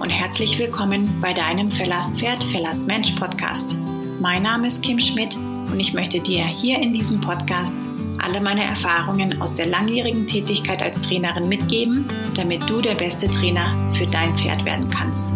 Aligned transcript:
und 0.00 0.10
herzlich 0.10 0.58
willkommen 0.60 1.20
bei 1.20 1.32
deinem 1.32 1.72
Verlass 1.72 2.12
Pferd, 2.12 2.42
Verlass 2.44 2.86
Mensch 2.86 3.12
Podcast. 3.12 3.76
Mein 4.20 4.42
Name 4.42 4.68
ist 4.68 4.82
Kim 4.82 5.00
Schmidt 5.00 5.34
und 5.34 5.80
ich 5.80 5.92
möchte 5.92 6.20
dir 6.20 6.44
hier 6.44 6.78
in 6.78 6.92
diesem 6.92 7.20
Podcast 7.20 7.74
alle 8.18 8.40
meine 8.40 8.62
Erfahrungen 8.62 9.42
aus 9.42 9.54
der 9.54 9.66
langjährigen 9.66 10.28
Tätigkeit 10.28 10.82
als 10.82 11.00
Trainerin 11.00 11.48
mitgeben, 11.48 12.04
damit 12.36 12.68
du 12.70 12.80
der 12.80 12.94
beste 12.94 13.28
Trainer 13.28 13.74
für 13.94 14.06
dein 14.06 14.36
Pferd 14.36 14.64
werden 14.64 14.88
kannst. 14.88 15.26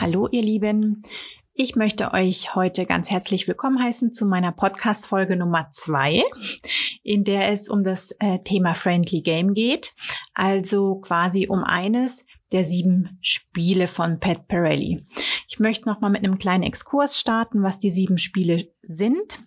Hallo 0.00 0.28
ihr 0.30 0.42
Lieben, 0.42 1.02
ich 1.60 1.74
möchte 1.74 2.12
euch 2.12 2.54
heute 2.54 2.86
ganz 2.86 3.10
herzlich 3.10 3.48
willkommen 3.48 3.82
heißen 3.82 4.12
zu 4.12 4.26
meiner 4.26 4.52
Podcast-Folge 4.52 5.34
Nummer 5.34 5.68
zwei, 5.72 6.22
in 7.02 7.24
der 7.24 7.50
es 7.50 7.68
um 7.68 7.82
das 7.82 8.12
äh, 8.20 8.38
Thema 8.44 8.74
Friendly 8.74 9.22
Game 9.22 9.54
geht. 9.54 9.92
Also 10.34 11.00
quasi 11.00 11.48
um 11.48 11.64
eines 11.64 12.26
der 12.52 12.62
sieben 12.62 13.18
Spiele 13.22 13.88
von 13.88 14.20
Pat 14.20 14.46
Pirelli. 14.46 15.04
Ich 15.48 15.58
möchte 15.58 15.88
noch 15.88 16.00
mal 16.00 16.10
mit 16.10 16.22
einem 16.22 16.38
kleinen 16.38 16.62
Exkurs 16.62 17.18
starten, 17.18 17.64
was 17.64 17.80
die 17.80 17.90
sieben 17.90 18.18
Spiele 18.18 18.68
sind. 18.82 19.40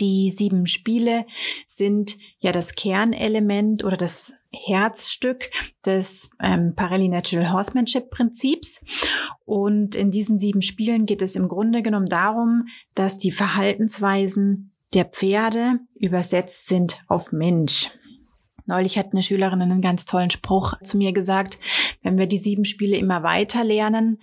Die 0.00 0.30
sieben 0.30 0.66
Spiele 0.66 1.26
sind 1.66 2.16
ja 2.38 2.52
das 2.52 2.74
Kernelement 2.74 3.84
oder 3.84 3.96
das 3.96 4.32
Herzstück 4.50 5.50
des 5.84 6.30
ähm, 6.40 6.74
Parelli 6.74 7.08
Natural 7.08 7.52
Horsemanship 7.52 8.10
Prinzips. 8.10 8.84
Und 9.44 9.94
in 9.94 10.10
diesen 10.10 10.38
sieben 10.38 10.62
Spielen 10.62 11.06
geht 11.06 11.22
es 11.22 11.36
im 11.36 11.48
Grunde 11.48 11.82
genommen 11.82 12.06
darum, 12.06 12.66
dass 12.94 13.18
die 13.18 13.32
Verhaltensweisen 13.32 14.72
der 14.94 15.04
Pferde 15.04 15.80
übersetzt 15.94 16.66
sind 16.66 17.00
auf 17.08 17.32
Mensch. 17.32 17.90
Neulich 18.64 18.98
hat 18.98 19.12
eine 19.12 19.22
Schülerin 19.22 19.62
einen 19.62 19.80
ganz 19.80 20.04
tollen 20.04 20.30
Spruch 20.30 20.74
zu 20.82 20.98
mir 20.98 21.12
gesagt, 21.12 21.58
wenn 22.02 22.18
wir 22.18 22.26
die 22.26 22.36
sieben 22.36 22.66
Spiele 22.66 22.98
immer 22.98 23.22
weiter 23.22 23.64
lernen, 23.64 24.20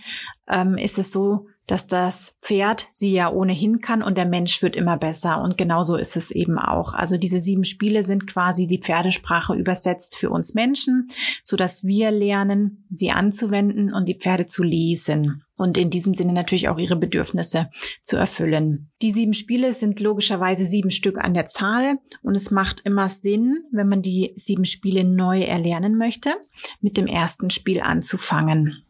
ähm, 0.47 0.77
ist 0.77 0.99
es 0.99 1.11
so, 1.11 1.47
dass 1.67 1.87
das 1.87 2.35
Pferd 2.41 2.87
sie 2.91 3.13
ja 3.13 3.31
ohnehin 3.31 3.81
kann 3.81 4.03
und 4.03 4.17
der 4.17 4.25
Mensch 4.25 4.61
wird 4.61 4.75
immer 4.75 4.97
besser. 4.97 5.41
Und 5.41 5.57
genauso 5.57 5.95
ist 5.95 6.15
es 6.15 6.31
eben 6.31 6.57
auch. 6.59 6.93
Also 6.93 7.17
diese 7.17 7.39
sieben 7.39 7.63
Spiele 7.63 8.03
sind 8.03 8.27
quasi 8.27 8.67
die 8.67 8.81
Pferdesprache 8.81 9.55
übersetzt 9.55 10.17
für 10.17 10.29
uns 10.29 10.53
Menschen, 10.53 11.07
so 11.41 11.55
dass 11.55 11.83
wir 11.83 12.11
lernen, 12.11 12.85
sie 12.89 13.11
anzuwenden 13.11 13.93
und 13.93 14.07
die 14.07 14.17
Pferde 14.17 14.45
zu 14.45 14.63
lesen 14.63 15.43
und 15.57 15.77
in 15.77 15.89
diesem 15.89 16.13
Sinne 16.13 16.33
natürlich 16.33 16.69
auch 16.69 16.77
ihre 16.77 16.95
Bedürfnisse 16.95 17.69
zu 18.01 18.17
erfüllen. 18.17 18.91
Die 19.01 19.11
sieben 19.11 19.33
Spiele 19.33 19.71
sind 19.71 19.99
logischerweise 19.99 20.65
sieben 20.65 20.91
Stück 20.91 21.17
an 21.17 21.33
der 21.33 21.45
Zahl 21.45 21.97
und 22.21 22.35
es 22.35 22.51
macht 22.51 22.81
immer 22.81 23.09
Sinn, 23.09 23.63
wenn 23.71 23.87
man 23.87 24.01
die 24.01 24.33
sieben 24.35 24.65
Spiele 24.65 25.03
neu 25.03 25.41
erlernen 25.41 25.97
möchte, 25.97 26.33
mit 26.81 26.97
dem 26.97 27.07
ersten 27.07 27.49
Spiel 27.49 27.81
anzufangen. 27.81 28.84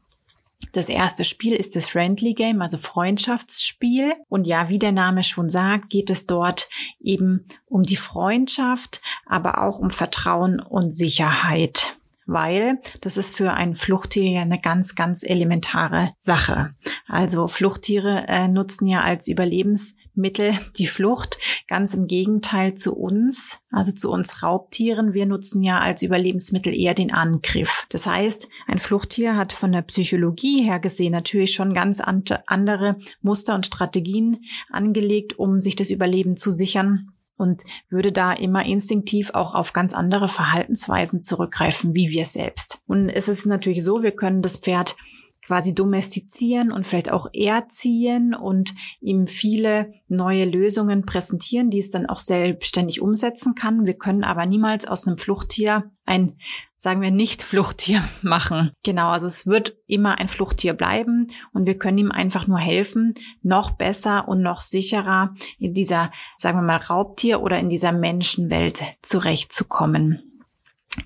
Das 0.76 0.90
erste 0.90 1.24
Spiel 1.24 1.54
ist 1.54 1.78
das 1.78 1.86
Friendly 1.86 2.34
Game, 2.34 2.62
also 2.62 2.78
Freundschaftsspiel. 2.78 4.14
Und 4.28 4.46
ja, 4.46 4.68
wie 4.68 4.78
der 4.78 4.92
Name 4.92 5.24
schon 5.24 5.50
sagt, 5.50 5.90
geht 5.90 6.10
es 6.10 6.28
dort 6.28 6.68
eben 7.00 7.48
um 7.66 7.84
die 7.84 7.96
Freundschaft, 7.96 9.00
aber 9.26 9.64
auch 9.64 9.80
um 9.80 9.90
Vertrauen 9.90 10.60
und 10.60 10.96
Sicherheit 10.96 11.98
weil 12.28 12.80
das 13.02 13.18
ist 13.18 13.38
für 13.38 13.54
ein 13.54 13.76
Fluchttier 13.76 14.28
ja 14.28 14.42
eine 14.42 14.58
ganz, 14.58 14.96
ganz 14.96 15.22
elementare 15.22 16.14
Sache. 16.18 16.74
Also 17.08 17.48
Fluchttiere 17.48 18.26
äh, 18.28 18.48
nutzen 18.48 18.88
ja 18.88 19.02
als 19.02 19.28
Überlebensmittel 20.16 20.58
die 20.78 20.88
Flucht, 20.88 21.38
ganz 21.68 21.94
im 21.94 22.08
Gegenteil 22.08 22.76
zu 22.76 22.96
uns, 22.96 23.60
also 23.72 23.92
zu 23.92 24.12
uns 24.12 24.44
Raubtieren. 24.44 25.14
Wir 25.14 25.26
nutzen 25.26 25.64
ja 25.64 25.80
als 25.80 26.02
Überlebensmittel 26.02 26.74
eher 26.74 26.94
den 26.94 27.14
Angriff. 27.14 27.86
Das 27.90 28.06
heißt, 28.06 28.48
ein 28.68 28.80
Fluchttier 28.80 29.36
hat 29.36 29.54
von 29.54 29.72
der 29.72 29.82
Psychologie 29.82 30.64
her 30.64 30.80
gesehen 30.80 31.12
natürlich 31.12 31.54
schon 31.54 31.74
ganz 31.74 32.02
andere 32.02 32.98
Muster 33.22 33.56
und 33.56 33.66
Strategien 33.66 34.44
angelegt, 34.70 35.38
um 35.38 35.60
sich 35.60 35.76
das 35.76 35.92
Überleben 35.92 36.36
zu 36.38 36.52
sichern 36.52 37.12
und 37.38 37.64
würde 37.90 38.12
da 38.12 38.34
immer 38.34 38.66
instinktiv 38.66 39.32
auch 39.34 39.56
auf 39.56 39.74
ganz 39.74 39.94
andere 39.94 40.28
Verhaltensweisen 40.28 41.22
zurückgreifen, 41.22 41.94
wie 41.94 42.10
wir 42.10 42.26
selbst. 42.26 42.80
Und 42.88 43.10
es 43.10 43.28
ist 43.28 43.46
natürlich 43.46 43.84
so, 43.84 44.04
wir 44.04 44.12
können 44.12 44.42
das 44.42 44.58
Pferd 44.58 44.96
quasi 45.46 45.76
domestizieren 45.76 46.72
und 46.72 46.86
vielleicht 46.86 47.12
auch 47.12 47.28
erziehen 47.34 48.34
und 48.34 48.74
ihm 49.00 49.28
viele 49.28 49.94
neue 50.08 50.46
Lösungen 50.46 51.06
präsentieren, 51.06 51.70
die 51.70 51.80
es 51.80 51.90
dann 51.90 52.08
auch 52.08 52.20
selbstständig 52.20 53.02
umsetzen 53.02 53.56
kann. 53.56 53.86
Wir 53.86 53.96
können 53.96 54.24
aber 54.24 54.46
niemals 54.46 54.88
aus 54.88 55.08
einem 55.08 55.18
Fluchttier 55.18 55.92
ein, 56.06 56.38
sagen 56.76 57.02
wir, 57.02 57.12
nicht 57.12 57.44
Fluchttier 57.44 58.04
machen. 58.22 58.72
Genau, 58.84 59.10
also 59.10 59.28
es 59.28 59.46
wird 59.46 59.78
immer 59.88 60.18
ein 60.18 60.28
Fluchttier 60.28 60.74
bleiben 60.74 61.28
und 61.54 61.68
wir 61.68 61.78
können 61.78 61.98
ihm 61.98 62.12
einfach 62.12 62.48
nur 62.48 62.60
helfen, 62.60 63.14
noch 63.42 63.72
besser 63.72 64.28
und 64.28 64.42
noch 64.42 64.62
sicherer 64.62 65.36
in 65.60 65.74
dieser, 65.74 66.12
sagen 66.38 66.58
wir 66.58 66.64
mal, 66.64 66.78
Raubtier 66.78 67.42
oder 67.42 67.60
in 67.60 67.70
dieser 67.70 67.92
Menschenwelt 67.92 68.82
zurechtzukommen. 69.02 70.35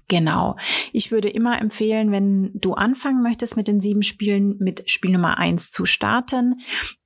Genau. 0.08 0.56
Ich 0.92 1.12
würde 1.12 1.30
immer 1.30 1.60
empfehlen, 1.60 2.12
wenn 2.12 2.52
du 2.54 2.74
anfangen 2.74 3.22
möchtest 3.22 3.58
mit 3.58 3.68
den 3.68 3.80
sieben 3.80 4.04
Spielen, 4.04 4.58
mit 4.60 4.90
Spiel 4.90 5.12
Nummer 5.12 5.38
eins 5.38 5.72
zu 5.72 5.86
starten. 5.86 6.60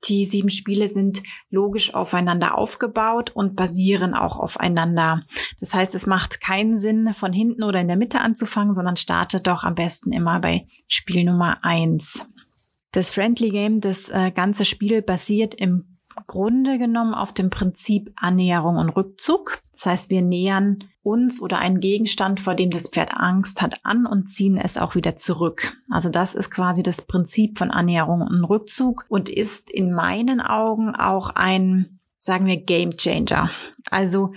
Die 0.08 0.26
sieben 0.26 0.50
Spiele 0.50 0.88
sind 0.88 1.22
logisch 1.50 1.94
aufeinander 1.94 2.58
aufgebaut 2.58 3.32
und 3.32 3.56
basieren 3.56 4.14
auch 4.14 4.38
aufeinander. 4.38 5.22
Das 5.60 5.74
heißt, 5.74 5.96
es 5.96 6.06
macht 6.06 6.42
keinen 6.42 6.78
Sinn, 6.78 7.14
von 7.14 7.34
hinten 7.34 7.64
oder 7.64 7.80
in 7.80 7.88
der 7.88 7.98
Mitte 7.98 8.22
anzufangen, 8.22 8.74
sondern 8.74 8.98
starte 8.98 9.40
doch 9.40 9.64
am 9.64 9.76
besten 9.76 10.12
immer 10.12 10.40
bei 10.40 10.68
Spiel 10.88 11.24
Nummer 11.24 11.64
eins. 11.64 12.26
Das 12.92 13.10
Friendly 13.10 13.50
Game, 13.50 13.82
das 13.82 14.10
äh, 14.10 14.32
ganze 14.32 14.66
Spiel 14.66 15.02
basiert 15.02 15.56
im 15.56 15.93
Grunde 16.28 16.78
genommen 16.78 17.14
auf 17.14 17.34
dem 17.34 17.50
Prinzip 17.50 18.12
Annäherung 18.16 18.78
und 18.78 18.90
Rückzug. 18.90 19.62
Das 19.72 19.86
heißt, 19.86 20.10
wir 20.10 20.22
nähern 20.22 20.84
uns 21.02 21.42
oder 21.42 21.60
einen 21.60 21.80
Gegenstand, 21.80 22.40
vor 22.40 22.56
dem 22.56 22.70
das 22.70 22.90
Pferd 22.90 23.16
Angst 23.16 23.62
hat, 23.62 23.80
an 23.84 24.06
und 24.06 24.30
ziehen 24.30 24.58
es 24.58 24.78
auch 24.78 24.96
wieder 24.96 25.16
zurück. 25.16 25.78
Also 25.90 26.10
das 26.10 26.34
ist 26.34 26.50
quasi 26.50 26.84
das 26.84 27.02
Prinzip 27.02 27.58
von 27.58 27.72
Annäherung 27.72 28.22
und 28.22 28.44
Rückzug 28.46 29.06
und 29.10 29.30
ist 29.30 29.70
in 29.70 29.94
meinen 29.94 30.40
Augen 30.40 30.96
auch 30.96 31.32
ein, 31.32 32.00
sagen 32.18 32.46
wir, 32.46 32.58
Game 32.58 32.96
Changer. 32.96 33.50
Also 33.90 34.34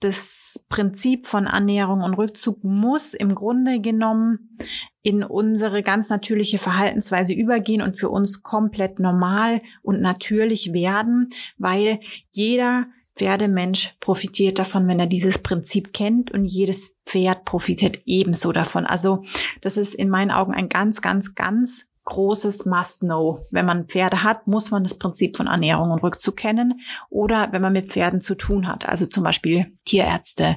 das 0.00 0.64
Prinzip 0.68 1.26
von 1.26 1.46
Annäherung 1.46 2.02
und 2.02 2.14
Rückzug 2.14 2.62
muss 2.62 3.14
im 3.14 3.34
Grunde 3.34 3.80
genommen 3.80 4.58
in 5.02 5.24
unsere 5.24 5.82
ganz 5.82 6.08
natürliche 6.10 6.58
Verhaltensweise 6.58 7.32
übergehen 7.34 7.82
und 7.82 7.98
für 7.98 8.08
uns 8.10 8.42
komplett 8.42 9.00
normal 9.00 9.62
und 9.82 10.00
natürlich 10.00 10.72
werden, 10.72 11.30
weil 11.56 12.00
jeder 12.30 12.86
Pferdemensch 13.16 13.96
profitiert 13.98 14.60
davon, 14.60 14.86
wenn 14.86 15.00
er 15.00 15.06
dieses 15.06 15.40
Prinzip 15.40 15.92
kennt 15.92 16.30
und 16.30 16.44
jedes 16.44 16.94
Pferd 17.04 17.44
profitiert 17.44 18.00
ebenso 18.06 18.52
davon. 18.52 18.86
Also 18.86 19.24
das 19.60 19.76
ist 19.76 19.94
in 19.94 20.08
meinen 20.08 20.30
Augen 20.30 20.54
ein 20.54 20.68
ganz, 20.68 21.02
ganz, 21.02 21.34
ganz 21.34 21.87
großes 22.08 22.64
Must-Know. 22.64 23.46
Wenn 23.50 23.66
man 23.66 23.84
Pferde 23.84 24.22
hat, 24.22 24.46
muss 24.46 24.70
man 24.70 24.82
das 24.82 24.98
Prinzip 24.98 25.36
von 25.36 25.46
Ernährung 25.46 25.90
und 25.90 26.02
Rückzug 26.02 26.36
kennen 26.36 26.80
oder 27.10 27.52
wenn 27.52 27.60
man 27.60 27.74
mit 27.74 27.88
Pferden 27.88 28.22
zu 28.22 28.34
tun 28.34 28.66
hat, 28.66 28.88
also 28.88 29.06
zum 29.06 29.24
Beispiel 29.24 29.76
Tierärzte, 29.84 30.56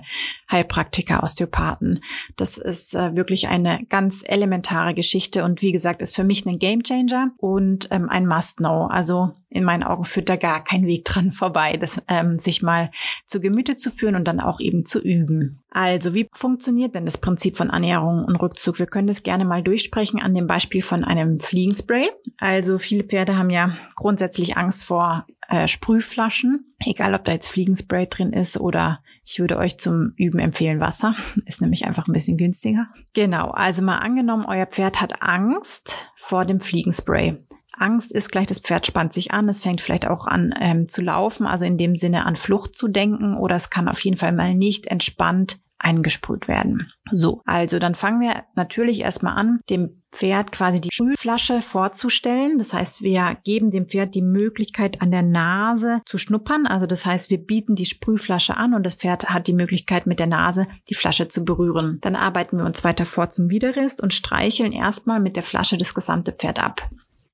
Heilpraktiker, 0.49 1.23
Osteopathen. 1.23 2.01
Das 2.37 2.57
ist 2.57 2.95
äh, 2.95 3.17
wirklich 3.17 3.49
eine 3.49 3.85
ganz 3.89 4.23
elementare 4.25 4.93
Geschichte 4.93 5.43
und 5.43 5.61
wie 5.61 5.73
gesagt, 5.73 6.01
ist 6.01 6.15
für 6.15 6.23
mich 6.23 6.45
ein 6.45 6.57
Gamechanger 6.57 7.31
und 7.37 7.89
ähm, 7.91 8.07
ein 8.09 8.27
Must-Know. 8.27 8.85
Also 8.85 9.33
in 9.51 9.65
meinen 9.65 9.83
Augen 9.83 10.05
führt 10.05 10.29
da 10.29 10.37
gar 10.37 10.63
kein 10.63 10.85
Weg 10.85 11.03
dran 11.03 11.33
vorbei, 11.33 11.75
das 11.77 12.01
ähm, 12.07 12.37
sich 12.37 12.63
mal 12.63 12.89
zu 13.25 13.41
Gemüte 13.41 13.75
zu 13.75 13.91
führen 13.91 14.15
und 14.15 14.25
dann 14.25 14.39
auch 14.39 14.61
eben 14.61 14.85
zu 14.85 14.99
üben. 14.99 15.59
Also, 15.69 16.13
wie 16.13 16.27
funktioniert 16.31 16.95
denn 16.95 17.05
das 17.05 17.17
Prinzip 17.17 17.57
von 17.57 17.69
Annäherung 17.69 18.23
und 18.23 18.37
Rückzug? 18.37 18.79
Wir 18.79 18.85
können 18.85 19.07
das 19.07 19.23
gerne 19.23 19.43
mal 19.43 19.61
durchsprechen 19.61 20.21
an 20.21 20.33
dem 20.33 20.47
Beispiel 20.47 20.81
von 20.81 21.03
einem 21.03 21.39
Fliegenspray. 21.39 22.09
Also, 22.39 22.77
viele 22.77 23.03
Pferde 23.03 23.37
haben 23.37 23.49
ja 23.49 23.75
grundsätzlich 23.95 24.55
Angst 24.55 24.85
vor 24.85 25.25
äh, 25.49 25.67
Sprühflaschen, 25.67 26.73
egal 26.79 27.13
ob 27.13 27.25
da 27.25 27.33
jetzt 27.33 27.49
Fliegenspray 27.49 28.07
drin 28.07 28.31
ist 28.31 28.57
oder 28.57 29.01
ich 29.25 29.39
würde 29.39 29.57
euch 29.57 29.77
zum 29.77 30.13
Üben 30.15 30.39
empfehlen 30.39 30.79
Wasser. 30.79 31.15
Ist 31.45 31.61
nämlich 31.61 31.85
einfach 31.85 32.07
ein 32.07 32.13
bisschen 32.13 32.37
günstiger. 32.37 32.87
Genau, 33.13 33.49
also 33.51 33.81
mal 33.81 33.97
angenommen, 33.97 34.45
euer 34.45 34.65
Pferd 34.65 35.01
hat 35.01 35.21
Angst 35.21 36.07
vor 36.15 36.45
dem 36.45 36.59
Fliegenspray. 36.59 37.37
Angst 37.81 38.11
ist 38.11 38.31
gleich, 38.31 38.47
das 38.47 38.59
Pferd 38.59 38.87
spannt 38.87 39.13
sich 39.13 39.31
an, 39.31 39.49
es 39.49 39.61
fängt 39.61 39.81
vielleicht 39.81 40.07
auch 40.07 40.27
an 40.27 40.53
ähm, 40.59 40.87
zu 40.87 41.01
laufen, 41.01 41.45
also 41.45 41.65
in 41.65 41.77
dem 41.77 41.95
Sinne 41.95 42.25
an 42.25 42.35
Flucht 42.35 42.77
zu 42.77 42.87
denken 42.87 43.35
oder 43.35 43.55
es 43.55 43.69
kann 43.69 43.87
auf 43.87 43.99
jeden 44.01 44.17
Fall 44.17 44.31
mal 44.31 44.53
nicht 44.53 44.87
entspannt 44.87 45.59
eingesprüht 45.83 46.47
werden. 46.47 46.91
So, 47.11 47.41
also 47.45 47.79
dann 47.79 47.95
fangen 47.95 48.21
wir 48.21 48.43
natürlich 48.55 49.01
erstmal 49.01 49.35
an, 49.35 49.59
dem 49.69 50.01
Pferd 50.11 50.51
quasi 50.51 50.81
die 50.81 50.89
Sprühflasche 50.91 51.61
vorzustellen. 51.61 52.57
Das 52.57 52.73
heißt, 52.73 53.01
wir 53.01 53.37
geben 53.43 53.71
dem 53.71 53.87
Pferd 53.87 54.13
die 54.13 54.21
Möglichkeit, 54.21 55.01
an 55.01 55.09
der 55.09 55.23
Nase 55.23 56.01
zu 56.05 56.17
schnuppern. 56.17 56.67
Also 56.67 56.85
das 56.85 57.05
heißt, 57.05 57.29
wir 57.29 57.37
bieten 57.37 57.75
die 57.75 57.85
Sprühflasche 57.85 58.57
an 58.57 58.73
und 58.73 58.85
das 58.85 58.95
Pferd 58.95 59.29
hat 59.29 59.47
die 59.47 59.53
Möglichkeit, 59.53 60.07
mit 60.07 60.19
der 60.19 60.27
Nase 60.27 60.67
die 60.89 60.95
Flasche 60.95 61.29
zu 61.29 61.45
berühren. 61.45 61.99
Dann 62.01 62.15
arbeiten 62.15 62.57
wir 62.57 62.65
uns 62.65 62.83
weiter 62.83 63.05
vor 63.05 63.31
zum 63.31 63.49
Widerrist 63.49 64.01
und 64.01 64.13
streicheln 64.13 64.73
erstmal 64.73 65.19
mit 65.19 65.35
der 65.35 65.43
Flasche 65.43 65.77
das 65.77 65.93
gesamte 65.93 66.33
Pferd 66.33 66.61
ab. 66.61 66.89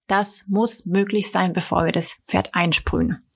Das 0.07 0.43
muss 0.47 0.85
möglich 0.85 1.31
sein, 1.31 1.53
bevor 1.53 1.85
wir 1.85 1.91
das 1.91 2.17
Pferd 2.27 2.55
einsprühen. 2.55 3.26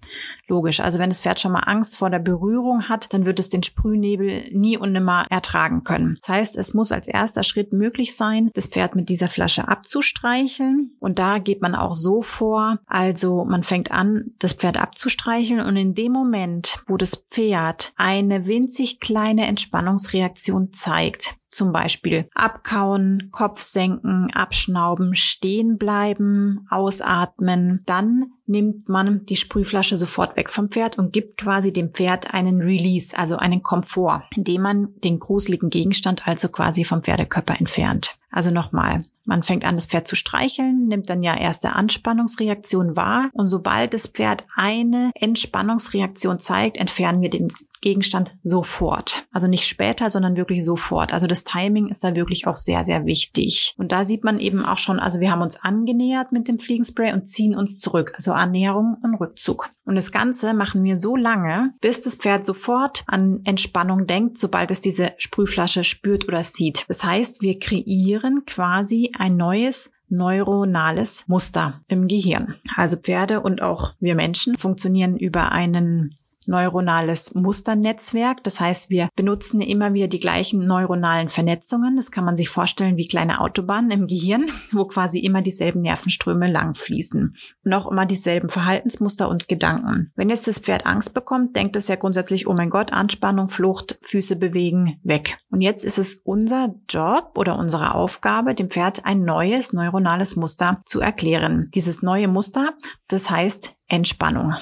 Logisch. 0.48 0.80
Also 0.82 1.00
wenn 1.00 1.10
das 1.10 1.22
Pferd 1.22 1.40
schon 1.40 1.54
mal 1.54 1.64
Angst 1.66 1.98
vor 1.98 2.10
der 2.10 2.20
Berührung 2.20 2.90
hat, 2.90 3.14
dann 3.14 3.26
wird 3.26 3.40
es 3.40 3.50
den 3.50 3.64
Sprühnebel 3.64 4.50
nie 4.52 4.78
und 4.78 4.92
nimmer 4.92 5.26
ertragen 5.30 5.84
können. 5.84 6.18
Das 6.20 6.30
heißt, 6.30 6.58
es 6.58 6.74
muss 6.74 6.92
als 6.92 7.08
erster 7.08 7.44
Schritt 7.44 7.72
möglich 7.72 8.16
sein, 8.16 8.50
das 8.54 8.68
Pferd 8.68 8.96
mit 8.96 9.08
dieser 9.08 9.28
Flasche 9.28 9.68
abzustreicheln. 9.68 10.92
Und 11.00 11.20
da 11.20 11.38
geht 11.38 11.62
man 11.62 11.76
auch 11.76 11.96
so 11.96 12.22
vor. 12.22 12.80
Also 12.86 13.46
man 13.46 13.64
fängt 13.64 13.92
an, 13.92 14.34
das 14.40 14.54
Pferd 14.54 14.78
abzustreicheln 14.78 15.62
und 15.62 15.78
in 15.78 15.94
dem 15.94 16.12
Moment, 16.12 16.84
wo 16.88 16.98
das 16.98 17.16
Pferd 17.16 17.94
eine 17.96 18.46
winzig 18.48 19.00
kleine 19.00 19.48
Entspannungsreaktion 19.48 20.74
zeigt, 20.74 21.36
zum 21.52 21.74
Beispiel 21.74 22.30
abkauen, 22.34 23.30
Kopf 23.32 23.60
senken, 23.60 24.32
abschnauben, 24.34 25.16
stehen 25.16 25.78
bleiben, 25.78 26.66
ausatmen. 26.70 27.84
Dann 27.86 28.32
nimmt 28.46 28.90
man 28.90 29.26
die 29.26 29.36
Sprühflasche 29.36 29.98
sofort 30.02 30.36
weg 30.36 30.50
vom 30.50 30.70
Pferd 30.70 30.98
und 30.98 31.14
gibt 31.14 31.38
quasi 31.38 31.72
dem 31.72 31.92
Pferd 31.92 32.34
einen 32.34 32.62
Release, 32.62 33.18
also 33.18 33.38
einen 33.38 33.64
Komfort, 33.64 34.24
indem 34.36 34.64
man 34.64 34.90
den 35.04 35.20
gruseligen 35.20 35.70
Gegenstand 35.70 36.28
also 36.28 36.50
quasi 36.50 36.84
vom 36.84 37.04
Pferdekörper 37.04 37.60
entfernt. 37.60 38.18
Also 38.32 38.50
nochmal, 38.50 39.04
man 39.26 39.44
fängt 39.44 39.64
an, 39.64 39.76
das 39.76 39.86
Pferd 39.86 40.08
zu 40.08 40.16
streicheln, 40.16 40.88
nimmt 40.88 41.10
dann 41.10 41.22
ja 41.22 41.38
erste 41.38 41.74
Anspannungsreaktion 41.74 42.96
wahr 42.96 43.30
und 43.34 43.48
sobald 43.48 43.94
das 43.94 44.08
Pferd 44.08 44.46
eine 44.56 45.12
Entspannungsreaktion 45.16 46.40
zeigt, 46.40 46.78
entfernen 46.78 47.22
wir 47.22 47.30
den 47.30 47.54
Gegenstand 47.82 48.36
sofort. 48.44 49.26
Also 49.32 49.48
nicht 49.48 49.68
später, 49.68 50.10
sondern 50.10 50.38
wirklich 50.38 50.64
sofort. 50.64 51.14
Also 51.14 51.28
das 51.28 51.44
Timing 51.44 51.88
ist 51.88 52.04
da 52.04 52.16
wirklich 52.16 52.48
auch 52.48 52.58
sehr, 52.58 52.84
sehr 52.84 53.06
wichtig. 53.06 53.74
Und 53.78 53.92
da 53.92 54.06
sieht 54.06 54.24
man 54.24 54.40
eben 54.40 54.64
auch 54.64 54.78
schon, 54.78 55.00
also 55.00 55.20
wir 55.20 55.32
haben 55.32 55.42
uns 55.42 55.62
angenähert 55.62 56.32
mit 56.32 56.48
dem 56.48 56.60
Fliegenspray 56.60 57.14
und 57.14 57.28
ziehen 57.28 57.56
uns 57.56 57.80
zurück. 57.80 58.14
Also 58.16 58.32
Annäherung 58.32 58.98
und 59.04 59.16
Rückzug. 59.16 59.70
Und 59.84 59.96
das 59.96 60.12
Ganze 60.12 60.54
machen 60.54 60.84
wir 60.84 60.98
so 60.98 61.16
lange, 61.16 61.74
bis 61.82 62.02
das 62.02 62.16
Pferd 62.16 62.46
sofort 62.46 63.04
an 63.08 63.42
Entspannung 63.44 64.08
denkt, 64.08 64.38
sobald 64.38 64.72
es 64.72 64.80
diese 64.80 65.14
Sprühflasche 65.18 65.84
spürt 65.84 66.28
oder 66.28 66.44
sieht. 66.44 66.86
Das 66.88 67.04
heißt, 67.04 67.42
wir 67.42 67.60
kreieren 67.60 68.44
quasi 68.46 69.12
ein 69.18 69.34
neues 69.34 69.92
neuronales 70.12 71.24
Muster 71.28 71.82
im 71.88 72.08
Gehirn. 72.08 72.56
Also 72.76 72.98
Pferde 72.98 73.40
und 73.42 73.62
auch 73.62 73.94
wir 74.00 74.16
Menschen 74.16 74.58
funktionieren 74.58 75.18
über 75.18 75.52
einen 75.52 76.14
neuronales 76.48 77.34
Musternetzwerk. 77.34 78.44
Das 78.44 78.60
heißt, 78.60 78.90
wir 78.90 79.10
benutzen 79.16 79.62
immer 79.62 79.94
wieder 79.94 80.08
die 80.08 80.20
gleichen 80.20 80.66
neuronalen 80.66 81.30
Vernetzungen. 81.30 81.96
Das 81.96 82.12
kann 82.12 82.26
man 82.26 82.36
sich 82.36 82.50
vorstellen 82.50 82.98
wie 82.98 83.08
kleine 83.08 83.42
Autobahnen 83.42 83.92
im 83.92 84.08
Gehirn, 84.08 84.50
wo 84.72 84.86
quasi 84.86 85.20
immer 85.20 85.42
dieselben 85.42 85.82
Nervenströme 85.82 86.52
langfließen 86.52 87.36
und 87.64 87.74
auch 87.74 87.92
immer 87.92 88.06
dieselben 88.06 88.50
Verhaltensmuster 88.50 89.30
und 89.30 89.48
Gedanken. 89.48 90.12
Wenn 90.16 90.30
jetzt 90.30 90.48
das 90.48 90.60
Pferd 90.60 90.86
Angst 90.86 91.14
bekommt, 91.14 91.56
denkt 91.56 91.76
es 91.76 91.88
ja 91.88 91.96
grundsätzlich, 91.96 92.48
oh 92.48 92.54
mein 92.54 92.70
Gott, 92.70 92.92
Anspannung, 92.92 93.48
Flucht, 93.48 94.00
Füße 94.02 94.36
bewegen, 94.36 95.00
weg. 95.04 95.38
Und 95.50 95.62
jetzt 95.62 95.84
ist 95.84 95.98
es 95.98 96.16
unser 96.24 96.76
Job 96.90 97.34
oder 97.38 97.58
unsere 97.58 97.94
Aufgabe, 97.94 98.56
dem 98.56 98.70
Pferd 98.70 99.06
ein 99.06 99.24
neues 99.24 99.74
neuronales 99.74 100.36
Muster 100.36 100.82
zu 100.86 101.00
erklären. 101.00 101.70
Dieses 101.74 102.02
neue 102.02 102.28
Muster, 102.28 102.74
das 103.08 103.30
heißt 103.30 103.74
Entspannung. 103.88 104.56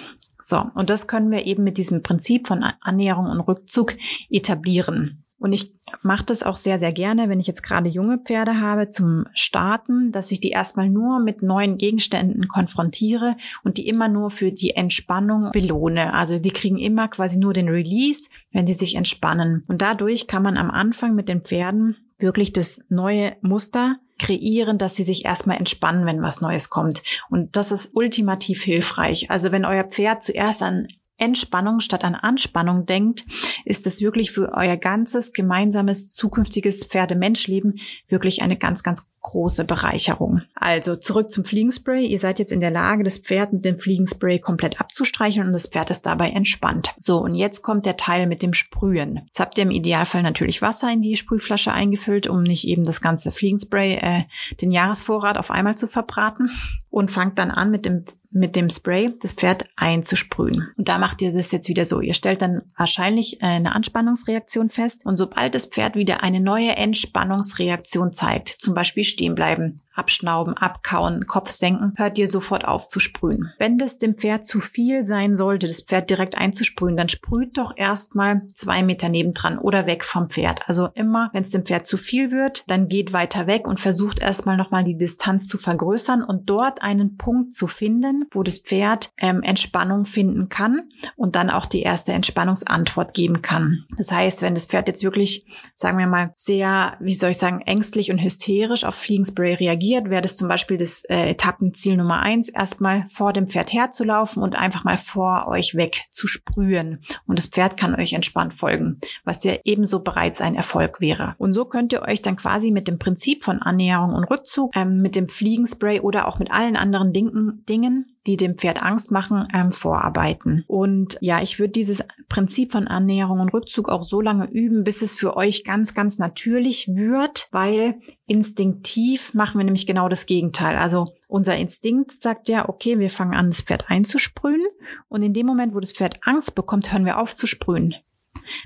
So, 0.50 0.66
und 0.74 0.90
das 0.90 1.06
können 1.06 1.30
wir 1.30 1.46
eben 1.46 1.64
mit 1.64 1.78
diesem 1.78 2.02
Prinzip 2.02 2.48
von 2.48 2.64
Annäherung 2.82 3.28
und 3.28 3.40
Rückzug 3.40 3.96
etablieren. 4.32 5.24
Und 5.38 5.54
ich 5.54 5.72
mache 6.02 6.26
das 6.26 6.42
auch 6.42 6.58
sehr, 6.58 6.80
sehr 6.80 6.92
gerne, 6.92 7.30
wenn 7.30 7.40
ich 7.40 7.46
jetzt 7.46 7.62
gerade 7.62 7.88
junge 7.88 8.18
Pferde 8.18 8.60
habe 8.60 8.90
zum 8.90 9.26
Starten, 9.34 10.12
dass 10.12 10.32
ich 10.32 10.42
die 10.42 10.50
erstmal 10.50 10.90
nur 10.90 11.20
mit 11.20 11.44
neuen 11.44 11.78
Gegenständen 11.78 12.48
konfrontiere 12.48 13.36
und 13.64 13.78
die 13.78 13.88
immer 13.88 14.08
nur 14.08 14.32
für 14.32 14.52
die 14.52 14.72
Entspannung 14.72 15.52
belohne. 15.52 16.16
Also 16.16 16.40
die 16.40 16.50
kriegen 16.50 16.80
immer 16.80 17.10
quasi 17.10 17.38
nur 17.38 17.54
den 17.54 17.70
Release, 17.70 18.28
wenn 18.52 18.66
sie 18.66 18.74
sich 18.74 18.96
entspannen. 18.96 19.64
Und 19.68 19.84
dadurch 19.84 20.26
kann 20.26 20.42
man 20.42 20.58
am 20.58 20.72
Anfang 20.72 21.14
mit 21.14 21.30
den 21.30 21.42
Pferden 21.42 21.96
wirklich 22.20 22.54
das 22.54 22.80
neue 22.90 23.36
Muster 23.42 23.98
kreieren, 24.20 24.78
dass 24.78 24.96
sie 24.96 25.04
sich 25.04 25.26
erstmal 25.26 25.58
entspannen, 25.58 26.06
wenn 26.06 26.22
was 26.22 26.42
Neues 26.42 26.70
kommt. 26.70 27.02
Und 27.30 27.56
das 27.56 27.72
ist 27.72 27.92
ultimativ 27.94 28.64
hilfreich. 28.64 29.32
Also 29.32 29.52
wenn 29.52 29.66
euer 29.66 29.86
Pferd 29.86 30.24
zuerst 30.24 30.62
an 30.62 30.88
Entspannung 31.20 31.80
statt 31.82 32.04
an 32.04 32.16
Anspannung 32.16 32.86
denkt, 32.86 33.26
ist 33.66 33.86
es 33.86 34.02
wirklich 34.02 34.32
für 34.32 34.54
euer 34.54 34.78
ganzes 34.78 35.34
gemeinsames 35.34 36.12
zukünftiges 36.14 36.86
Pferde-Mensch-Leben 36.86 37.80
wirklich 38.08 38.42
eine 38.42 38.58
ganz, 38.58 38.84
ganz 38.84 39.08
große 39.22 39.66
Bereicherung. 39.66 40.42
Also 40.56 40.96
zurück 40.96 41.32
zum 41.32 41.44
Fliegenspray. 41.44 42.06
Ihr 42.06 42.20
seid 42.20 42.40
jetzt 42.40 42.52
in 42.52 42.60
der 42.60 42.72
Lage, 42.72 43.04
das 43.04 43.18
Pferd 43.18 43.54
mit 43.54 43.66
dem 43.66 43.78
Fliegenspray 43.78 44.40
komplett 44.40 44.80
abzustreichen 44.80 45.46
und 45.46 45.54
das 45.54 45.68
Pferd 45.68 45.90
ist 45.90 46.06
dabei 46.06 46.30
entspannt. 46.30 46.94
So, 46.98 47.20
und 47.20 47.36
jetzt 47.36 47.62
kommt 47.62 47.86
der 47.86 47.98
Teil 47.98 48.28
mit 48.28 48.42
dem 48.42 48.54
Sprühen. 48.54 49.22
Jetzt 49.26 49.40
habt 49.40 49.58
ihr 49.58 49.64
im 49.64 49.72
Idealfall 49.72 50.24
natürlich 50.24 50.62
Wasser 50.62 50.92
in 50.92 51.02
die 51.02 51.16
Sprühflasche 51.16 51.72
eingefüllt, 51.72 52.28
um 52.28 52.44
nicht 52.44 52.68
eben 52.68 52.84
das 52.84 53.02
ganze 53.02 53.32
Fliegenspray, 53.32 53.96
äh, 53.96 54.24
den 54.62 54.72
Jahresvorrat 54.72 55.38
auf 55.38 55.52
einmal 55.52 55.78
zu 55.78 55.88
verbraten 55.88 56.50
und 56.90 57.12
fangt 57.12 57.40
dann 57.40 57.52
an 57.52 57.72
mit 57.72 57.86
dem 57.86 58.06
mit 58.32 58.56
dem 58.56 58.70
Spray 58.70 59.12
das 59.22 59.34
Pferd 59.34 59.66
einzusprühen. 59.76 60.70
Und 60.78 60.88
da 60.88 61.00
macht 61.00 61.22
ihr 61.22 61.32
das 61.32 61.52
jetzt 61.52 61.68
wieder 61.68 61.86
so. 61.86 62.00
Ihr 62.00 62.14
stellt 62.14 62.42
dann 62.42 62.62
wahrscheinlich 62.78 63.42
äh, 63.42 63.46
eine 63.46 63.76
Anspannungsreaktion 63.76 64.70
fest 64.70 65.06
und 65.06 65.18
sobald 65.18 65.56
das 65.56 65.66
Pferd 65.66 65.96
wieder 65.96 66.22
eine 66.22 66.40
neue 66.40 66.76
Entspannungsreaktion 66.76 68.14
zeigt, 68.14 68.50
zum 68.50 68.74
Beispiel 68.74 69.04
stehen 69.10 69.36
bleiben, 69.36 69.82
abschnauben, 70.00 70.56
abkauen, 70.56 71.28
Kopf 71.28 71.50
senken, 71.50 71.94
hört 71.98 72.18
ihr 72.18 72.28
sofort 72.28 72.66
auf 72.66 72.88
zu 72.88 73.00
sprühen. 73.00 73.52
Wenn 73.60 73.78
das 73.78 73.98
dem 73.98 74.16
Pferd 74.16 74.48
zu 74.48 74.62
viel 74.62 75.06
sein 75.06 75.36
sollte, 75.36 75.68
das 75.68 75.82
Pferd 75.82 76.10
direkt 76.10 76.38
einzusprühen, 76.38 76.96
dann 76.96 77.10
sprüht 77.10 77.58
doch 77.58 77.74
erstmal 77.76 78.44
zwei 78.54 78.82
Meter 78.82 79.10
nebendran 79.10 79.60
oder 79.60 79.86
weg 79.86 80.06
vom 80.06 80.30
Pferd. 80.30 80.62
Also 80.68 80.88
immer, 80.94 81.30
wenn 81.34 81.44
es 81.44 81.52
dem 81.52 81.66
Pferd 81.66 81.86
zu 81.86 81.98
viel 81.98 82.32
wird, 82.32 82.64
dann 82.68 82.88
geht 82.88 83.12
weiter 83.12 83.46
weg 83.46 83.68
und 83.68 83.80
versucht 83.80 84.20
erstmal 84.20 84.56
nochmal 84.56 84.86
die 84.86 84.98
Distanz 84.98 85.48
zu 85.48 85.58
vergrößern 85.58 86.24
und 86.24 86.50
dort 86.50 86.82
einen 86.82 87.18
Punkt 87.18 87.54
zu 87.54 87.68
finden, 87.68 88.26
wo 88.32 88.44
das 88.44 88.60
Pferd 88.60 89.10
ähm, 89.18 89.44
Entspannung 89.44 90.06
finden 90.06 90.48
kann 90.48 90.90
und 91.18 91.36
dann 91.36 91.50
auch 91.50 91.66
die 91.66 91.82
erste 91.82 92.14
Entspannungsantwort 92.14 93.14
geben 93.14 93.42
kann. 93.42 93.86
Das 93.98 94.12
heißt, 94.12 94.42
wenn 94.42 94.54
das 94.54 94.66
Pferd 94.66 94.88
jetzt 94.88 95.04
wirklich, 95.04 95.46
sagen 95.74 95.98
wir 95.98 96.08
mal, 96.08 96.32
sehr, 96.36 96.96
wie 97.00 97.14
soll 97.14 97.32
ich 97.32 97.38
sagen, 97.38 97.62
ängstlich 97.62 98.12
und 98.12 98.24
hysterisch 98.24 98.86
auf 98.86 98.96
Fliegenspray 99.00 99.56
reagiert, 99.56 100.10
wäre 100.10 100.22
das 100.22 100.36
zum 100.36 100.48
Beispiel 100.48 100.78
das 100.78 101.04
äh, 101.06 101.32
Etappenziel 101.32 101.98
Nummer 101.98 102.20
eins, 102.20 102.50
erstmal 102.50 103.06
vor 103.08 103.34
dem 103.34 103.48
Pferd 103.48 103.74
herzulaufen 103.74 104.44
und 104.44 104.56
einfach 104.56 104.84
mal 104.84 104.98
vor 104.98 105.48
euch 105.48 105.76
weg 105.76 106.06
zu 106.12 106.28
sprühen. 106.28 107.02
Und 107.26 107.40
das 107.40 107.48
Pferd 107.48 107.78
kann 107.78 107.96
euch 107.96 108.14
entspannt 108.14 108.54
folgen, 108.54 109.00
was 109.24 109.44
ja 109.44 109.56
ebenso 109.64 110.02
bereits 110.02 110.42
ein 110.42 110.56
Erfolg 110.56 111.02
wäre. 111.02 111.36
Und 111.38 111.54
so 111.54 111.66
könnt 111.66 111.94
ihr 111.94 112.02
euch 112.02 112.22
dann 112.22 112.36
quasi 112.36 112.72
mit 112.72 112.88
dem 112.88 113.00
Prinzip 113.00 113.44
von 113.44 113.62
Annäherung 113.62 114.14
und 114.14 114.26
Rückzug, 114.26 114.76
ähm, 114.76 115.02
mit 115.02 115.16
dem 115.16 115.28
Fliegenspray 115.28 116.00
oder 116.02 116.28
auch 116.28 116.40
mit 116.40 116.52
allen 116.52 116.76
anderen 116.76 117.14
Dingen, 117.14 117.64
Dingen 117.68 118.06
die 118.28 118.38
dem 118.38 118.58
Pferd 118.58 118.82
Angst 118.82 119.12
machen, 119.12 119.48
ähm, 119.54 119.72
vorarbeiten. 119.72 120.64
Und 120.68 121.18
ja, 121.22 121.42
ich 121.42 121.60
würde 121.60 121.72
dieses 121.72 122.04
Prinzip 122.28 122.72
von 122.72 122.88
Annäherung 122.88 123.40
und 123.40 123.54
Rückzug 123.54 123.90
auch 123.90 124.04
so 124.04 124.22
lange 124.22 124.50
üben, 124.50 124.84
bis 124.84 125.02
es 125.02 125.16
für 125.16 125.38
euch 125.38 125.64
ganz, 125.64 125.94
ganz 125.94 126.18
natürlich 126.18 126.90
wird, 126.90 127.48
weil 127.52 128.00
instinktiv 128.28 129.34
machen 129.34 129.58
wir 129.58 129.66
nämlich 129.66 129.88
genau 129.88 130.10
das 130.10 130.26
Gegenteil. 130.26 130.78
Also 130.78 131.14
unser 131.28 131.56
Instinkt 131.58 132.22
sagt 132.22 132.50
ja, 132.50 132.68
okay, 132.68 133.00
wir 133.00 133.10
fangen 133.10 133.34
an, 133.34 133.48
das 133.48 133.62
Pferd 133.62 133.90
einzusprühen 133.90 134.66
und 135.08 135.24
in 135.24 135.34
dem 135.34 135.46
Moment, 135.46 135.74
wo 135.74 135.80
das 135.80 135.92
Pferd 135.92 136.20
Angst 136.24 136.56
bekommt, 136.56 136.92
hören 136.92 137.06
wir 137.06 137.20
auf 137.20 137.36
zu 137.36 137.48
sprühen. 137.48 137.96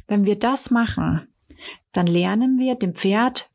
Wenn 0.08 0.26
wir 0.26 0.38
das 0.38 0.72
machen, 0.72 1.28
dann 1.92 2.08
lernen 2.08 2.58
wir 2.58 2.76
dem 2.76 2.96
Pferd, 2.96 3.50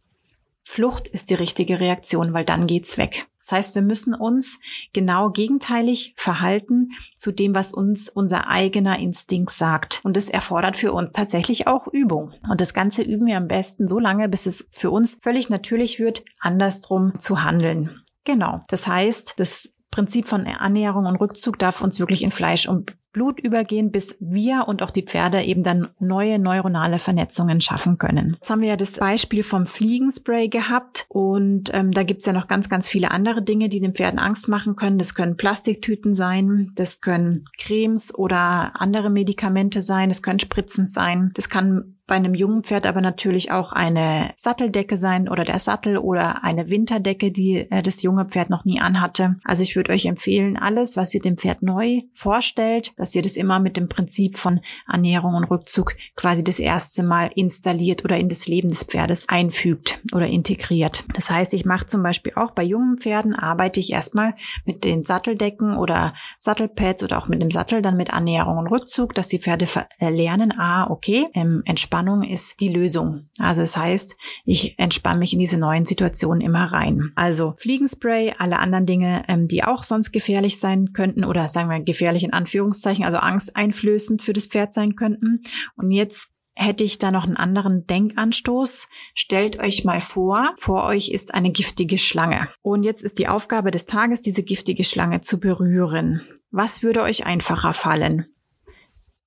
Flucht 0.62 1.08
ist 1.08 1.30
die 1.30 1.34
richtige 1.34 1.80
Reaktion, 1.80 2.34
weil 2.34 2.44
dann 2.44 2.66
geht's 2.66 2.98
weg. 2.98 3.26
Das 3.48 3.56
heißt, 3.56 3.74
wir 3.76 3.82
müssen 3.82 4.14
uns 4.14 4.58
genau 4.92 5.30
gegenteilig 5.30 6.12
verhalten 6.16 6.90
zu 7.16 7.32
dem, 7.32 7.54
was 7.54 7.72
uns 7.72 8.10
unser 8.10 8.48
eigener 8.48 8.98
Instinkt 8.98 9.52
sagt. 9.52 10.00
Und 10.04 10.18
das 10.18 10.28
erfordert 10.28 10.76
für 10.76 10.92
uns 10.92 11.12
tatsächlich 11.12 11.66
auch 11.66 11.86
Übung. 11.86 12.34
Und 12.50 12.60
das 12.60 12.74
Ganze 12.74 13.00
üben 13.00 13.26
wir 13.26 13.38
am 13.38 13.48
besten 13.48 13.88
so 13.88 13.98
lange, 13.98 14.28
bis 14.28 14.44
es 14.44 14.68
für 14.70 14.90
uns 14.90 15.16
völlig 15.22 15.48
natürlich 15.48 15.98
wird, 15.98 16.24
andersrum 16.40 17.18
zu 17.18 17.42
handeln. 17.42 18.02
Genau. 18.24 18.60
Das 18.68 18.86
heißt, 18.86 19.34
das 19.38 19.72
Prinzip 19.90 20.28
von 20.28 20.46
Annäherung 20.46 21.06
und 21.06 21.16
Rückzug 21.16 21.58
darf 21.58 21.80
uns 21.80 21.98
wirklich 21.98 22.20
in 22.20 22.30
Fleisch 22.30 22.68
und 22.68 22.97
Blut 23.12 23.40
übergehen, 23.40 23.90
bis 23.90 24.16
wir 24.20 24.64
und 24.66 24.82
auch 24.82 24.90
die 24.90 25.02
Pferde 25.02 25.42
eben 25.42 25.62
dann 25.62 25.88
neue 25.98 26.38
neuronale 26.38 26.98
Vernetzungen 26.98 27.60
schaffen 27.60 27.98
können. 27.98 28.34
Jetzt 28.34 28.50
haben 28.50 28.60
wir 28.60 28.68
ja 28.68 28.76
das 28.76 28.98
Beispiel 28.98 29.42
vom 29.42 29.66
Fliegenspray 29.66 30.48
gehabt 30.48 31.06
und 31.08 31.70
ähm, 31.72 31.90
da 31.90 32.02
gibt's 32.02 32.26
ja 32.26 32.32
noch 32.32 32.48
ganz, 32.48 32.68
ganz 32.68 32.88
viele 32.88 33.10
andere 33.10 33.42
Dinge, 33.42 33.68
die 33.68 33.80
den 33.80 33.94
Pferden 33.94 34.18
Angst 34.18 34.48
machen 34.48 34.76
können. 34.76 34.98
Das 34.98 35.14
können 35.14 35.36
Plastiktüten 35.36 36.14
sein, 36.14 36.72
das 36.74 37.00
können 37.00 37.44
Cremes 37.58 38.14
oder 38.14 38.80
andere 38.80 39.10
Medikamente 39.10 39.82
sein, 39.82 40.08
das 40.08 40.22
können 40.22 40.38
Spritzen 40.38 40.86
sein, 40.86 41.32
das 41.34 41.48
kann 41.48 41.97
bei 42.08 42.16
einem 42.16 42.34
jungen 42.34 42.64
Pferd 42.64 42.86
aber 42.86 43.00
natürlich 43.00 43.52
auch 43.52 43.72
eine 43.72 44.30
Satteldecke 44.34 44.96
sein 44.96 45.28
oder 45.28 45.44
der 45.44 45.58
Sattel 45.58 45.98
oder 45.98 46.42
eine 46.42 46.70
Winterdecke, 46.70 47.30
die 47.30 47.70
äh, 47.70 47.82
das 47.82 48.02
junge 48.02 48.24
Pferd 48.24 48.50
noch 48.50 48.64
nie 48.64 48.80
anhatte. 48.80 49.36
Also 49.44 49.62
ich 49.62 49.76
würde 49.76 49.92
euch 49.92 50.06
empfehlen, 50.06 50.56
alles, 50.56 50.96
was 50.96 51.14
ihr 51.14 51.20
dem 51.20 51.36
Pferd 51.36 51.62
neu 51.62 52.00
vorstellt, 52.14 52.92
dass 52.96 53.14
ihr 53.14 53.22
das 53.22 53.36
immer 53.36 53.60
mit 53.60 53.76
dem 53.76 53.88
Prinzip 53.88 54.38
von 54.38 54.60
Ernährung 54.90 55.34
und 55.34 55.44
Rückzug 55.44 55.94
quasi 56.16 56.42
das 56.42 56.58
erste 56.58 57.02
Mal 57.02 57.30
installiert 57.34 58.04
oder 58.04 58.16
in 58.16 58.30
das 58.30 58.48
Leben 58.48 58.70
des 58.70 58.84
Pferdes 58.84 59.28
einfügt 59.28 60.00
oder 60.12 60.26
integriert. 60.26 61.04
Das 61.14 61.30
heißt, 61.30 61.52
ich 61.52 61.66
mache 61.66 61.86
zum 61.86 62.02
Beispiel 62.02 62.32
auch 62.36 62.52
bei 62.52 62.62
jungen 62.62 62.96
Pferden, 62.96 63.34
arbeite 63.34 63.80
ich 63.80 63.92
erstmal 63.92 64.34
mit 64.64 64.82
den 64.82 65.04
Satteldecken 65.04 65.76
oder 65.76 66.14
Sattelpads 66.38 67.04
oder 67.04 67.18
auch 67.18 67.28
mit 67.28 67.42
dem 67.42 67.50
Sattel 67.50 67.82
dann 67.82 67.98
mit 67.98 68.08
Ernährung 68.08 68.56
und 68.56 68.68
Rückzug, 68.68 69.14
dass 69.14 69.28
die 69.28 69.40
Pferde 69.40 69.66
lernen, 70.00 70.58
ah, 70.58 70.88
okay, 70.88 71.26
ähm, 71.34 71.62
entspannt 71.66 71.97
Entspannung 71.98 72.22
ist 72.22 72.60
die 72.60 72.68
Lösung. 72.68 73.28
Also 73.40 73.62
das 73.62 73.76
heißt, 73.76 74.14
ich 74.44 74.78
entspanne 74.78 75.18
mich 75.18 75.32
in 75.32 75.40
diese 75.40 75.58
neuen 75.58 75.84
Situationen 75.84 76.40
immer 76.40 76.72
rein. 76.72 77.10
Also 77.16 77.54
Fliegenspray, 77.58 78.34
alle 78.38 78.60
anderen 78.60 78.86
Dinge, 78.86 79.24
ähm, 79.26 79.48
die 79.48 79.64
auch 79.64 79.82
sonst 79.82 80.12
gefährlich 80.12 80.60
sein 80.60 80.92
könnten 80.92 81.24
oder 81.24 81.48
sagen 81.48 81.68
wir 81.68 81.80
gefährlich 81.80 82.22
in 82.22 82.32
Anführungszeichen, 82.32 83.04
also 83.04 83.18
angsteinflößend 83.18 84.22
für 84.22 84.32
das 84.32 84.46
Pferd 84.46 84.72
sein 84.72 84.94
könnten. 84.94 85.42
Und 85.76 85.90
jetzt 85.90 86.28
hätte 86.54 86.84
ich 86.84 86.98
da 86.98 87.10
noch 87.10 87.24
einen 87.24 87.36
anderen 87.36 87.84
Denkanstoß. 87.88 88.86
Stellt 89.16 89.58
euch 89.60 89.84
mal 89.84 90.00
vor, 90.00 90.54
vor 90.56 90.84
euch 90.84 91.08
ist 91.08 91.34
eine 91.34 91.50
giftige 91.50 91.98
Schlange. 91.98 92.48
Und 92.62 92.84
jetzt 92.84 93.02
ist 93.02 93.18
die 93.18 93.26
Aufgabe 93.26 93.72
des 93.72 93.86
Tages, 93.86 94.20
diese 94.20 94.44
giftige 94.44 94.84
Schlange 94.84 95.20
zu 95.20 95.40
berühren. 95.40 96.22
Was 96.52 96.84
würde 96.84 97.02
euch 97.02 97.26
einfacher 97.26 97.72
fallen? 97.72 98.26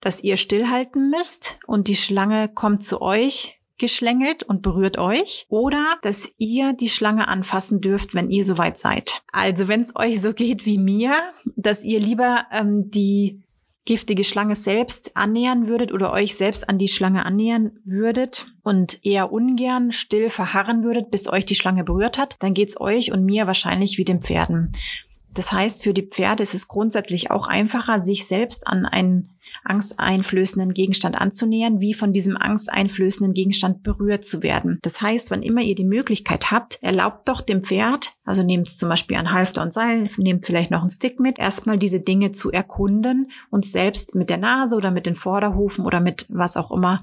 Dass 0.01 0.23
ihr 0.23 0.37
stillhalten 0.37 1.09
müsst 1.09 1.59
und 1.67 1.87
die 1.87 1.95
Schlange 1.95 2.49
kommt 2.49 2.83
zu 2.83 3.01
euch 3.01 3.57
geschlängelt 3.77 4.43
und 4.43 4.61
berührt 4.61 4.99
euch 4.99 5.47
oder 5.49 5.97
dass 6.03 6.31
ihr 6.37 6.73
die 6.73 6.87
Schlange 6.87 7.27
anfassen 7.27 7.81
dürft, 7.81 8.13
wenn 8.13 8.29
ihr 8.29 8.45
soweit 8.45 8.77
seid. 8.77 9.23
Also 9.31 9.67
wenn 9.67 9.81
es 9.81 9.95
euch 9.95 10.21
so 10.21 10.33
geht 10.33 10.65
wie 10.65 10.77
mir, 10.77 11.15
dass 11.55 11.83
ihr 11.83 11.99
lieber 11.99 12.45
ähm, 12.51 12.89
die 12.91 13.41
giftige 13.85 14.23
Schlange 14.23 14.55
selbst 14.55 15.17
annähern 15.17 15.67
würdet 15.67 15.91
oder 15.91 16.13
euch 16.13 16.35
selbst 16.35 16.69
an 16.69 16.77
die 16.77 16.87
Schlange 16.87 17.25
annähern 17.25 17.71
würdet 17.83 18.45
und 18.61 19.03
eher 19.03 19.31
ungern 19.33 19.91
still 19.91 20.29
verharren 20.29 20.83
würdet, 20.83 21.09
bis 21.09 21.27
euch 21.27 21.45
die 21.45 21.55
Schlange 21.55 21.83
berührt 21.83 22.19
hat, 22.19 22.35
dann 22.39 22.53
geht's 22.53 22.79
euch 22.79 23.11
und 23.11 23.25
mir 23.25 23.47
wahrscheinlich 23.47 23.97
wie 23.97 24.05
den 24.05 24.21
Pferden. 24.21 24.71
Das 25.33 25.51
heißt, 25.51 25.81
für 25.81 25.93
die 25.93 26.07
Pferde 26.07 26.43
ist 26.43 26.53
es 26.53 26.67
grundsätzlich 26.67 27.31
auch 27.31 27.47
einfacher, 27.47 27.99
sich 27.99 28.27
selbst 28.27 28.67
an 28.67 28.85
einen 28.85 29.30
angsteinflößenden 29.63 30.73
Gegenstand 30.73 31.19
anzunähern, 31.19 31.79
wie 31.79 31.93
von 31.93 32.13
diesem 32.13 32.37
angsteinflößenden 32.37 33.33
Gegenstand 33.33 33.83
berührt 33.83 34.25
zu 34.25 34.43
werden. 34.43 34.79
Das 34.81 35.01
heißt, 35.01 35.31
wann 35.31 35.43
immer 35.43 35.61
ihr 35.61 35.75
die 35.75 35.85
Möglichkeit 35.85 36.51
habt, 36.51 36.79
erlaubt 36.81 37.27
doch 37.27 37.41
dem 37.41 37.61
Pferd, 37.61 38.13
also 38.23 38.43
nehmt 38.43 38.69
zum 38.69 38.89
Beispiel 38.89 39.17
ein 39.17 39.31
Halfter 39.31 39.61
und 39.61 39.73
Seil, 39.73 40.09
nehmt 40.17 40.45
vielleicht 40.45 40.71
noch 40.71 40.81
einen 40.81 40.89
Stick 40.89 41.19
mit, 41.19 41.39
erstmal 41.39 41.77
diese 41.77 42.01
Dinge 42.01 42.31
zu 42.31 42.51
erkunden 42.51 43.31
und 43.49 43.65
selbst 43.65 44.15
mit 44.15 44.29
der 44.29 44.37
Nase 44.37 44.75
oder 44.75 44.91
mit 44.91 45.05
den 45.05 45.15
Vorderhufen 45.15 45.85
oder 45.85 45.99
mit 45.99 46.25
was 46.29 46.57
auch 46.57 46.71
immer 46.71 47.01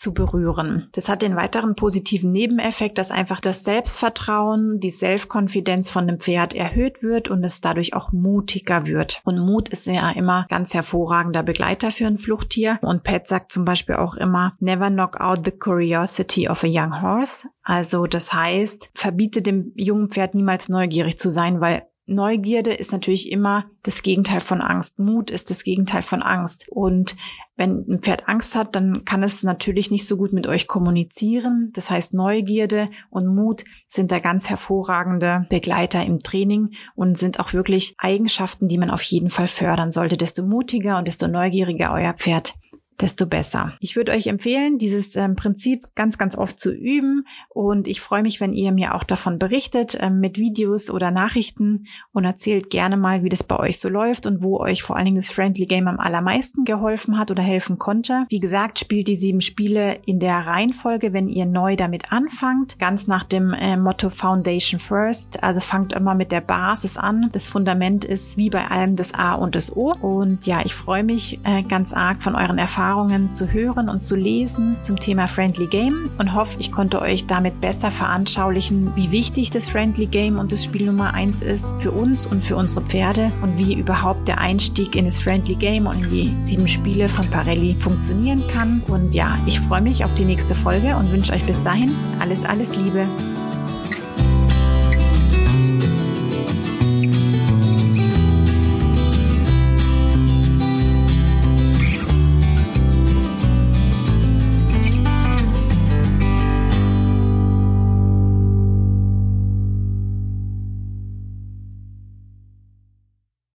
zu 0.00 0.14
berühren. 0.14 0.88
Das 0.92 1.08
hat 1.08 1.22
den 1.22 1.36
weiteren 1.36 1.76
positiven 1.76 2.30
Nebeneffekt, 2.30 2.98
dass 2.98 3.10
einfach 3.10 3.40
das 3.40 3.64
Selbstvertrauen, 3.64 4.80
die 4.80 4.90
Self-Confidence 4.90 5.90
von 5.90 6.06
dem 6.06 6.18
Pferd 6.18 6.54
erhöht 6.54 7.02
wird 7.02 7.28
und 7.28 7.44
es 7.44 7.60
dadurch 7.60 7.94
auch 7.94 8.10
mutiger 8.10 8.86
wird. 8.86 9.20
Und 9.24 9.38
Mut 9.38 9.68
ist 9.68 9.86
ja 9.86 10.10
immer 10.10 10.46
ganz 10.48 10.74
hervorragender 10.74 11.42
Begleiter 11.42 11.90
für 11.90 12.06
ein 12.06 12.16
Fluchttier. 12.16 12.78
Und 12.82 13.04
Pat 13.04 13.26
sagt 13.26 13.52
zum 13.52 13.64
Beispiel 13.64 13.96
auch 13.96 14.14
immer, 14.14 14.54
never 14.58 14.88
knock 14.88 15.20
out 15.20 15.44
the 15.44 15.50
curiosity 15.50 16.48
of 16.48 16.64
a 16.64 16.68
young 16.68 17.02
horse. 17.02 17.48
Also 17.62 18.06
das 18.06 18.32
heißt, 18.32 18.90
verbiete 18.94 19.42
dem 19.42 19.72
jungen 19.76 20.08
Pferd 20.08 20.34
niemals 20.34 20.68
neugierig 20.68 21.18
zu 21.18 21.30
sein, 21.30 21.60
weil 21.60 21.82
Neugierde 22.10 22.74
ist 22.74 22.92
natürlich 22.92 23.30
immer 23.30 23.66
das 23.82 24.02
Gegenteil 24.02 24.40
von 24.40 24.60
Angst. 24.60 24.98
Mut 24.98 25.30
ist 25.30 25.48
das 25.50 25.62
Gegenteil 25.62 26.02
von 26.02 26.22
Angst. 26.22 26.68
Und 26.68 27.16
wenn 27.56 27.84
ein 27.88 28.00
Pferd 28.00 28.28
Angst 28.28 28.54
hat, 28.54 28.74
dann 28.74 29.04
kann 29.04 29.22
es 29.22 29.42
natürlich 29.42 29.90
nicht 29.90 30.06
so 30.06 30.16
gut 30.16 30.32
mit 30.32 30.46
euch 30.46 30.66
kommunizieren. 30.66 31.70
Das 31.74 31.90
heißt, 31.90 32.12
Neugierde 32.14 32.88
und 33.10 33.26
Mut 33.26 33.64
sind 33.86 34.10
da 34.10 34.18
ganz 34.18 34.50
hervorragende 34.50 35.46
Begleiter 35.48 36.04
im 36.04 36.18
Training 36.18 36.70
und 36.94 37.16
sind 37.16 37.38
auch 37.38 37.52
wirklich 37.52 37.94
Eigenschaften, 37.98 38.66
die 38.66 38.78
man 38.78 38.90
auf 38.90 39.02
jeden 39.02 39.30
Fall 39.30 39.48
fördern 39.48 39.92
sollte. 39.92 40.16
Desto 40.16 40.42
mutiger 40.42 40.98
und 40.98 41.06
desto 41.06 41.28
neugieriger 41.28 41.92
euer 41.92 42.14
Pferd, 42.14 42.54
desto 43.00 43.26
besser. 43.26 43.72
Ich 43.80 43.96
würde 43.96 44.12
euch 44.12 44.26
empfehlen, 44.26 44.78
dieses 44.78 45.16
ähm, 45.16 45.36
Prinzip 45.36 45.88
ganz, 45.94 46.18
ganz 46.18 46.36
oft 46.36 46.58
zu 46.58 46.72
üben 46.72 47.26
und 47.48 47.88
ich 47.88 48.00
freue 48.00 48.22
mich, 48.22 48.40
wenn 48.40 48.52
ihr 48.52 48.72
mir 48.72 48.94
auch 48.94 49.04
davon 49.04 49.38
berichtet 49.38 49.96
ähm, 50.00 50.20
mit 50.20 50.38
Videos 50.38 50.90
oder 50.90 51.10
Nachrichten 51.10 51.84
und 52.12 52.24
erzählt 52.24 52.70
gerne 52.70 52.96
mal, 52.96 53.22
wie 53.24 53.28
das 53.28 53.42
bei 53.42 53.58
euch 53.58 53.80
so 53.80 53.88
läuft 53.88 54.26
und 54.26 54.42
wo 54.42 54.58
euch 54.58 54.82
vor 54.82 54.96
allen 54.96 55.06
Dingen 55.06 55.16
das 55.16 55.30
Friendly 55.30 55.66
Game 55.66 55.88
am 55.88 55.98
allermeisten 55.98 56.64
geholfen 56.64 57.18
hat 57.18 57.30
oder 57.30 57.42
helfen 57.42 57.78
konnte. 57.78 58.26
Wie 58.28 58.40
gesagt, 58.40 58.78
spielt 58.78 59.08
die 59.08 59.16
sieben 59.16 59.40
Spiele 59.40 59.98
in 60.06 60.20
der 60.20 60.46
Reihenfolge, 60.46 61.12
wenn 61.12 61.28
ihr 61.28 61.46
neu 61.46 61.76
damit 61.76 62.12
anfangt, 62.12 62.78
ganz 62.78 63.06
nach 63.06 63.24
dem 63.24 63.52
äh, 63.52 63.76
Motto 63.76 64.10
Foundation 64.10 64.78
First. 64.78 65.42
Also 65.42 65.60
fangt 65.60 65.92
immer 65.92 66.14
mit 66.14 66.32
der 66.32 66.40
Basis 66.40 66.96
an. 66.96 67.30
Das 67.32 67.48
Fundament 67.48 68.04
ist 68.04 68.36
wie 68.36 68.50
bei 68.50 68.66
allem 68.66 68.96
das 68.96 69.14
A 69.14 69.34
und 69.34 69.54
das 69.54 69.74
O. 69.74 69.94
Und 70.00 70.46
ja, 70.46 70.60
ich 70.64 70.74
freue 70.74 71.04
mich 71.04 71.40
äh, 71.44 71.62
ganz 71.62 71.92
arg 71.92 72.22
von 72.22 72.34
euren 72.34 72.58
Erfahrungen 72.58 72.89
Erfahrungen 72.90 73.32
zu 73.32 73.52
hören 73.52 73.88
und 73.88 74.04
zu 74.04 74.16
lesen 74.16 74.76
zum 74.80 74.98
Thema 74.98 75.28
Friendly 75.28 75.68
Game 75.68 76.10
und 76.18 76.34
hoffe, 76.34 76.56
ich 76.58 76.72
konnte 76.72 77.00
euch 77.00 77.24
damit 77.24 77.60
besser 77.60 77.92
veranschaulichen, 77.92 78.96
wie 78.96 79.12
wichtig 79.12 79.50
das 79.50 79.68
Friendly 79.68 80.06
Game 80.06 80.40
und 80.40 80.50
das 80.50 80.64
Spiel 80.64 80.86
Nummer 80.86 81.14
eins 81.14 81.40
ist 81.40 81.78
für 81.78 81.92
uns 81.92 82.26
und 82.26 82.42
für 82.42 82.56
unsere 82.56 82.80
Pferde 82.80 83.30
und 83.42 83.60
wie 83.60 83.74
überhaupt 83.74 84.26
der 84.26 84.40
Einstieg 84.40 84.96
in 84.96 85.04
das 85.04 85.20
Friendly 85.20 85.54
Game 85.54 85.86
und 85.86 86.02
in 86.02 86.10
die 86.10 86.34
sieben 86.40 86.66
Spiele 86.66 87.08
von 87.08 87.24
Parelli 87.30 87.74
funktionieren 87.74 88.42
kann. 88.52 88.82
Und 88.88 89.14
ja, 89.14 89.38
ich 89.46 89.60
freue 89.60 89.82
mich 89.82 90.04
auf 90.04 90.12
die 90.14 90.24
nächste 90.24 90.56
Folge 90.56 90.96
und 90.96 91.12
wünsche 91.12 91.32
euch 91.32 91.44
bis 91.44 91.62
dahin 91.62 91.94
alles, 92.18 92.44
alles 92.44 92.76
Liebe. 92.76 93.06